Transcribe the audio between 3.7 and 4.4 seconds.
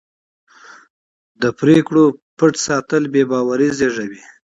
زېږوي